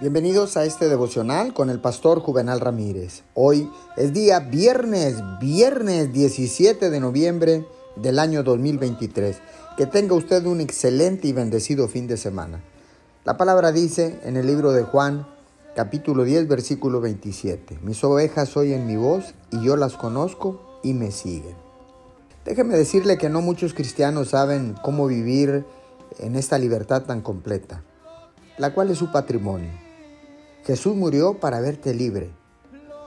[0.00, 3.22] Bienvenidos a este devocional con el pastor Juvenal Ramírez.
[3.34, 9.36] Hoy es día viernes, viernes 17 de noviembre del año 2023.
[9.76, 12.62] Que tenga usted un excelente y bendecido fin de semana.
[13.26, 15.26] La palabra dice en el libro de Juan,
[15.76, 17.80] capítulo 10, versículo 27.
[17.82, 21.56] Mis ovejas oyen mi voz y yo las conozco y me siguen.
[22.46, 25.66] Déjeme decirle que no muchos cristianos saben cómo vivir
[26.20, 27.82] en esta libertad tan completa,
[28.56, 29.89] la cual es su patrimonio.
[30.64, 32.30] Jesús murió para verte libre,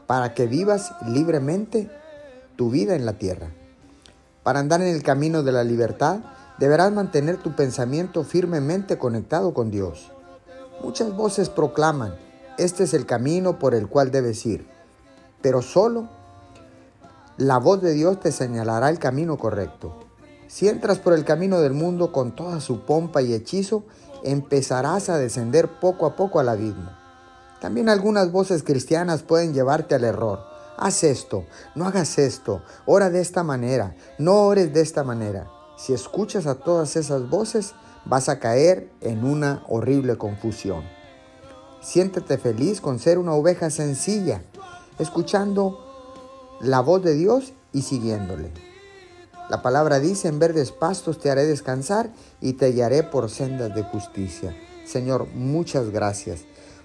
[0.08, 1.90] para que vivas libremente
[2.56, 3.52] tu vida en la tierra.
[4.42, 6.20] Para andar en el camino de la libertad,
[6.58, 10.12] deberás mantener tu pensamiento firmemente conectado con Dios.
[10.84, 12.16] Muchas voces proclaman,
[12.58, 14.68] este es el camino por el cual debes ir,
[15.42, 16.10] pero solo
[17.38, 20.00] la voz de Dios te señalará el camino correcto.
[20.48, 23.84] Si entras por el camino del mundo con toda su pompa y hechizo,
[24.24, 27.03] empezarás a descender poco a poco al abismo.
[27.64, 30.44] También algunas voces cristianas pueden llevarte al error.
[30.78, 35.48] Haz esto, no hagas esto, ora de esta manera, no ores de esta manera.
[35.78, 40.84] Si escuchas a todas esas voces, vas a caer en una horrible confusión.
[41.82, 44.44] Siéntete feliz con ser una oveja sencilla,
[45.00, 45.80] escuchando
[46.60, 48.52] la voz de Dios y siguiéndole.
[49.50, 53.84] La palabra dice, en verdes pastos te haré descansar y te guiaré por sendas de
[53.84, 54.54] justicia.
[54.86, 56.42] Señor, muchas gracias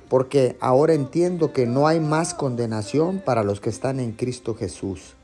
[0.09, 5.15] porque ahora entiendo que no hay más condenación para los que están en Cristo Jesús.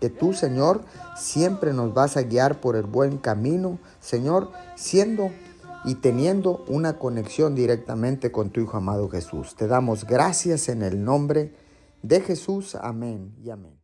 [0.00, 0.82] Que tú, Señor,
[1.16, 5.30] siempre nos vas a guiar por el buen camino, Señor, siendo
[5.84, 9.54] y teniendo una conexión directamente con tu Hijo amado Jesús.
[9.56, 11.54] Te damos gracias en el nombre
[12.02, 12.74] de Jesús.
[12.74, 13.78] Amén y amén.